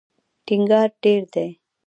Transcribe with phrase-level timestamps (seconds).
[0.45, 1.49] ټینګار ډېر دی.